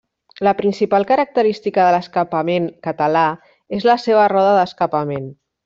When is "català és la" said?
2.89-3.99